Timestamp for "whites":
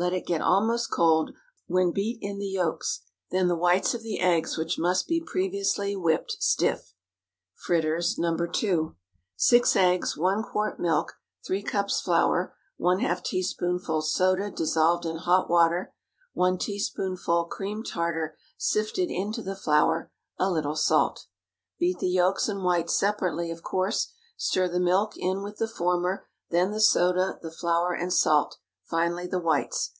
3.56-3.94, 22.62-22.96, 29.38-29.90